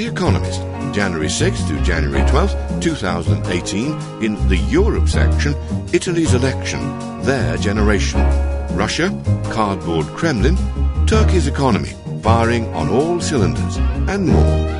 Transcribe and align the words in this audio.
The 0.00 0.06
Economist, 0.06 0.62
January 0.94 1.26
6th 1.26 1.68
to 1.68 1.78
January 1.82 2.22
12th, 2.22 2.80
2018, 2.80 4.24
in 4.24 4.48
the 4.48 4.56
Europe 4.56 5.10
section, 5.10 5.54
Italy's 5.92 6.32
election, 6.32 6.80
their 7.20 7.58
generation. 7.58 8.22
Russia, 8.74 9.10
cardboard 9.52 10.06
Kremlin, 10.16 10.56
Turkey's 11.06 11.46
economy, 11.46 11.92
firing 12.22 12.66
on 12.72 12.88
all 12.88 13.20
cylinders, 13.20 13.76
and 14.08 14.26
more. 14.26 14.70